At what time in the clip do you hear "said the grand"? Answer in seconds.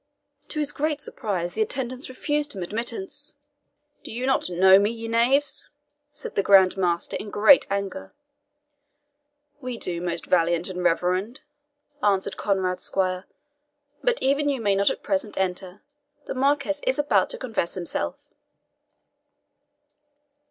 6.11-6.75